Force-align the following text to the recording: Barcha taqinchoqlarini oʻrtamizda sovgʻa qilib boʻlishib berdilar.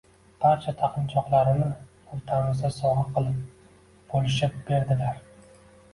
Barcha 0.43 0.71
taqinchoqlarini 0.79 1.67
oʻrtamizda 2.17 2.73
sovgʻa 2.79 3.03
qilib 3.19 3.71
boʻlishib 4.15 4.57
berdilar. 4.71 5.21